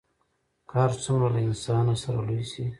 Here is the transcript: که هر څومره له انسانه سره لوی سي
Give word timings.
که 0.67 0.73
هر 0.83 0.91
څومره 1.03 1.27
له 1.35 1.41
انسانه 1.49 1.93
سره 2.03 2.19
لوی 2.27 2.43
سي 2.51 2.65